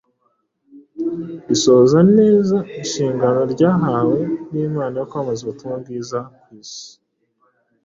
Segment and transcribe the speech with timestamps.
[1.47, 4.19] risohoza neza inshingano ryahawe
[4.51, 6.89] n’Imana yo kwamamaza ubutumwa bwiza ku b’isi.